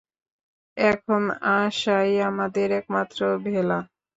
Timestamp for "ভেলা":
3.45-3.79